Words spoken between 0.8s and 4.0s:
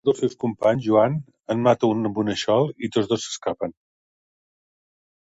Juan, en mata un amb un aixol i tots dos s'escapen.